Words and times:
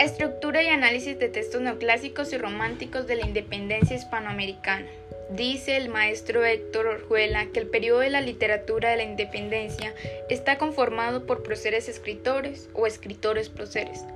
Lectura 0.00 0.62
y 0.62 0.68
análisis 0.68 1.18
de 1.18 1.28
textos 1.28 1.60
neoclásicos 1.60 2.32
y 2.32 2.38
románticos 2.38 3.06
de 3.06 3.16
la 3.16 3.26
independencia 3.26 3.94
hispanoamericana. 3.94 4.86
Dice 5.28 5.76
el 5.76 5.90
maestro 5.90 6.42
Héctor 6.42 6.86
Orjuela 6.86 7.46
que 7.52 7.60
el 7.60 7.66
periodo 7.66 8.00
de 8.00 8.08
la 8.08 8.22
literatura 8.22 8.88
de 8.88 8.96
la 8.96 9.02
independencia 9.02 9.92
está 10.30 10.56
conformado 10.56 11.26
por 11.26 11.42
próceres 11.42 11.90
escritores 11.90 12.70
o 12.72 12.86
escritores 12.86 13.50
próceres. 13.50 14.06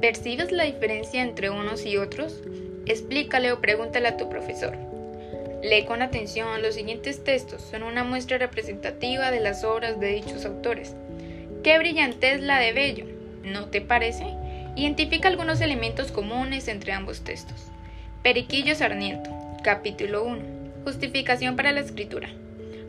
¿Percibes 0.00 0.52
la 0.52 0.62
diferencia 0.62 1.22
entre 1.22 1.50
unos 1.50 1.84
y 1.86 1.96
otros? 1.96 2.40
Explícale 2.86 3.50
o 3.50 3.60
pregúntale 3.60 4.06
a 4.06 4.16
tu 4.16 4.28
profesor. 4.28 4.76
Lee 5.64 5.84
con 5.86 6.02
atención 6.02 6.62
los 6.62 6.76
siguientes 6.76 7.24
textos, 7.24 7.62
son 7.62 7.82
una 7.82 8.04
muestra 8.04 8.38
representativa 8.38 9.32
de 9.32 9.40
las 9.40 9.64
obras 9.64 9.98
de 9.98 10.12
dichos 10.12 10.44
autores. 10.44 10.94
¡Qué 11.64 11.76
brillantez 11.78 12.40
la 12.40 12.60
de 12.60 12.72
Bello! 12.72 13.06
¿No 13.42 13.66
te 13.70 13.80
parece? 13.80 14.41
Identifica 14.74 15.28
algunos 15.28 15.60
elementos 15.60 16.10
comunes 16.10 16.66
entre 16.66 16.92
ambos 16.92 17.20
textos. 17.20 17.66
Periquillo 18.22 18.74
Sarniento, 18.74 19.28
capítulo 19.62 20.24
1. 20.24 20.40
Justificación 20.84 21.56
para 21.56 21.72
la 21.72 21.80
escritura. 21.80 22.30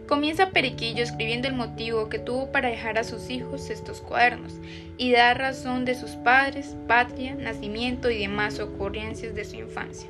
Comienza 0.07 0.51
Periquillo 0.51 1.03
escribiendo 1.03 1.49
el 1.49 1.55
motivo 1.55 2.07
que 2.07 2.19
tuvo 2.19 2.53
para 2.53 2.69
dejar 2.69 2.97
a 2.97 3.03
sus 3.03 3.29
hijos 3.29 3.69
estos 3.69 3.99
cuadernos 3.99 4.53
y 4.97 5.11
da 5.11 5.33
razón 5.33 5.83
de 5.83 5.95
sus 5.95 6.11
padres, 6.11 6.77
patria, 6.87 7.35
nacimiento 7.35 8.09
y 8.09 8.19
demás 8.19 8.61
ocurrencias 8.61 9.35
de 9.35 9.43
su 9.43 9.57
infancia. 9.57 10.07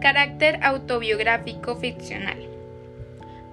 Carácter 0.00 0.60
autobiográfico 0.62 1.74
ficcional. 1.74 2.53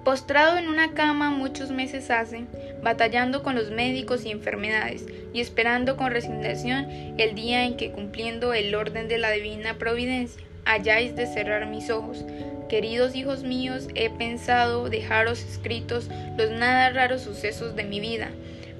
Postrado 0.03 0.57
en 0.57 0.67
una 0.67 0.95
cama 0.95 1.29
muchos 1.29 1.69
meses 1.69 2.09
hace, 2.09 2.45
batallando 2.81 3.43
con 3.43 3.53
los 3.53 3.69
médicos 3.69 4.25
y 4.25 4.31
enfermedades, 4.31 5.05
y 5.31 5.41
esperando 5.41 5.95
con 5.95 6.09
resignación 6.09 6.87
el 7.19 7.35
día 7.35 7.65
en 7.65 7.77
que, 7.77 7.91
cumpliendo 7.91 8.55
el 8.55 8.73
orden 8.73 9.07
de 9.07 9.19
la 9.19 9.29
divina 9.29 9.75
providencia, 9.75 10.41
hayáis 10.65 11.15
de 11.15 11.27
cerrar 11.27 11.67
mis 11.67 11.91
ojos. 11.91 12.25
Queridos 12.67 13.15
hijos 13.15 13.43
míos, 13.43 13.89
he 13.93 14.09
pensado 14.09 14.89
dejaros 14.89 15.43
escritos 15.43 16.09
los 16.35 16.49
nada 16.49 16.89
raros 16.89 17.21
sucesos 17.21 17.75
de 17.75 17.83
mi 17.83 17.99
vida, 17.99 18.29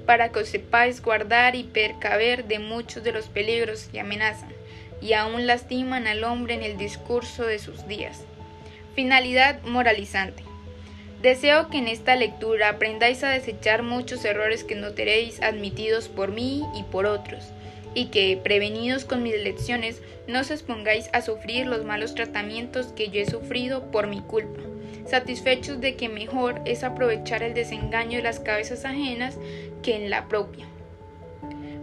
para 0.07 0.29
que 0.29 0.39
os 0.39 0.49
sepáis 0.49 1.03
guardar 1.03 1.55
y 1.55 1.65
percaber 1.65 2.45
de 2.45 2.57
muchos 2.57 3.03
de 3.03 3.11
los 3.11 3.27
peligros 3.27 3.89
que 3.91 3.99
amenazan, 3.99 4.49
y 5.01 5.13
aún 5.13 5.45
lastiman 5.45 6.07
al 6.07 6.23
hombre 6.23 6.55
en 6.55 6.63
el 6.63 6.77
discurso 6.77 7.45
de 7.45 7.59
sus 7.59 7.87
días. 7.87 8.23
Finalidad 8.95 9.61
moralizante. 9.63 10.50
Deseo 11.21 11.67
que 11.69 11.77
en 11.77 11.87
esta 11.87 12.15
lectura 12.15 12.69
aprendáis 12.69 13.23
a 13.23 13.29
desechar 13.29 13.83
muchos 13.83 14.25
errores 14.25 14.63
que 14.63 14.73
notaréis 14.73 15.39
admitidos 15.43 16.07
por 16.07 16.31
mí 16.31 16.63
y 16.75 16.81
por 16.81 17.05
otros, 17.05 17.49
y 17.93 18.07
que, 18.07 18.39
prevenidos 18.43 19.05
con 19.05 19.21
mis 19.21 19.35
lecciones, 19.35 20.01
no 20.27 20.39
os 20.39 20.49
expongáis 20.49 21.11
a 21.13 21.21
sufrir 21.21 21.67
los 21.67 21.85
malos 21.85 22.15
tratamientos 22.15 22.87
que 22.87 23.09
yo 23.09 23.21
he 23.21 23.27
sufrido 23.27 23.91
por 23.91 24.07
mi 24.07 24.21
culpa, 24.21 24.61
satisfechos 25.05 25.79
de 25.79 25.95
que 25.95 26.09
mejor 26.09 26.59
es 26.65 26.83
aprovechar 26.83 27.43
el 27.43 27.53
desengaño 27.53 28.17
de 28.17 28.23
las 28.23 28.39
cabezas 28.39 28.83
ajenas 28.83 29.37
que 29.83 29.95
en 29.95 30.09
la 30.09 30.27
propia. 30.27 30.65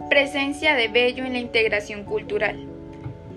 Presencia 0.09 0.75
de 0.75 0.89
Bello 0.89 1.23
en 1.23 1.33
la 1.33 1.39
integración 1.39 2.03
cultural. 2.03 2.67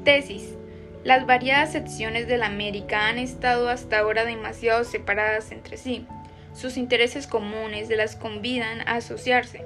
Tesis. 0.03 0.57
Las 1.05 1.27
variadas 1.27 1.73
secciones 1.73 2.29
de 2.29 2.39
la 2.39 2.47
América 2.47 3.09
han 3.09 3.19
estado 3.19 3.69
hasta 3.69 3.99
ahora 3.99 4.25
demasiado 4.25 4.85
separadas 4.85 5.51
entre 5.51 5.77
sí. 5.77 6.07
Sus 6.55 6.77
intereses 6.77 7.27
comunes 7.27 7.89
las 7.91 8.15
convidan 8.15 8.83
a 8.83 8.97
asociarse, 8.97 9.65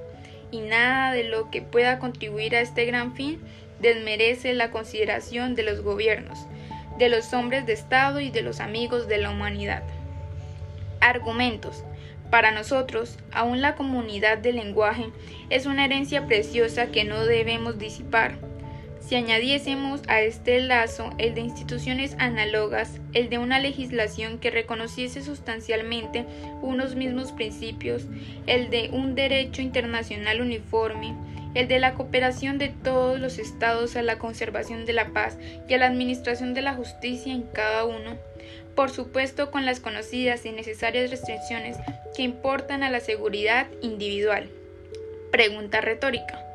y 0.50 0.60
nada 0.60 1.12
de 1.12 1.24
lo 1.24 1.50
que 1.50 1.60
pueda 1.60 1.98
contribuir 1.98 2.56
a 2.56 2.60
este 2.60 2.86
gran 2.86 3.14
fin 3.14 3.38
desmerece 3.80 4.54
la 4.54 4.70
consideración 4.70 5.54
de 5.54 5.62
los 5.62 5.82
gobiernos, 5.82 6.46
de 6.96 7.10
los 7.10 7.34
hombres 7.34 7.66
de 7.66 7.74
Estado 7.74 8.20
y 8.20 8.30
de 8.30 8.40
los 8.40 8.60
amigos 8.60 9.06
de 9.06 9.18
la 9.18 9.28
humanidad. 9.28 9.82
Argumentos. 11.00 11.84
Para 12.30 12.50
nosotros, 12.50 13.18
aún 13.30 13.60
la 13.60 13.74
comunidad 13.74 14.38
del 14.38 14.56
lenguaje 14.56 15.10
es 15.50 15.66
una 15.66 15.84
herencia 15.84 16.26
preciosa 16.26 16.86
que 16.86 17.04
no 17.04 17.26
debemos 17.26 17.78
disipar 17.78 18.38
si 19.06 19.14
añadiésemos 19.14 20.02
a 20.08 20.20
este 20.20 20.60
lazo 20.60 21.10
el 21.18 21.34
de 21.34 21.40
instituciones 21.40 22.16
análogas, 22.18 23.00
el 23.12 23.30
de 23.30 23.38
una 23.38 23.60
legislación 23.60 24.38
que 24.38 24.50
reconociese 24.50 25.22
sustancialmente 25.22 26.26
unos 26.60 26.96
mismos 26.96 27.30
principios, 27.30 28.02
el 28.48 28.68
de 28.68 28.90
un 28.92 29.14
derecho 29.14 29.62
internacional 29.62 30.40
uniforme, 30.40 31.14
el 31.54 31.68
de 31.68 31.78
la 31.78 31.94
cooperación 31.94 32.58
de 32.58 32.68
todos 32.68 33.20
los 33.20 33.38
estados 33.38 33.94
a 33.94 34.02
la 34.02 34.18
conservación 34.18 34.86
de 34.86 34.92
la 34.92 35.10
paz 35.10 35.38
y 35.68 35.74
a 35.74 35.78
la 35.78 35.86
administración 35.86 36.52
de 36.52 36.62
la 36.62 36.74
justicia 36.74 37.32
en 37.32 37.42
cada 37.42 37.84
uno, 37.84 38.16
por 38.74 38.90
supuesto 38.90 39.52
con 39.52 39.64
las 39.64 39.78
conocidas 39.78 40.44
y 40.44 40.50
necesarias 40.50 41.10
restricciones 41.10 41.76
que 42.16 42.22
importan 42.22 42.82
a 42.82 42.90
la 42.90 42.98
seguridad 42.98 43.68
individual. 43.82 44.50
Pregunta 45.30 45.80
retórica. 45.80 46.45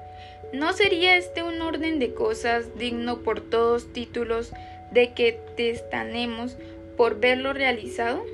¿No 0.53 0.73
sería 0.73 1.15
este 1.15 1.43
un 1.43 1.61
orden 1.61 1.99
de 1.99 2.13
cosas 2.13 2.77
digno 2.77 3.19
por 3.19 3.39
todos 3.39 3.93
títulos 3.93 4.51
de 4.91 5.13
que 5.13 5.39
testanemos 5.55 6.57
por 6.97 7.19
verlo 7.19 7.53
realizado? 7.53 8.25